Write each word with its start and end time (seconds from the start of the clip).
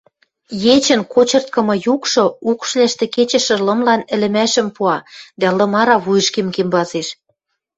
Ечӹн 0.75 1.01
кочырткымы 1.13 1.75
юкшы 1.93 2.23
укшвлӓшты 2.49 3.05
кечӹшӹ 3.15 3.55
лымлан 3.65 4.01
ӹлӹмӓшӹм 4.13 4.67
пуа, 4.75 4.97
дӓ 5.39 5.49
лым 5.57 5.73
ара 5.81 5.95
вуйышкем 6.03 6.47
кенвазеш. 6.55 7.07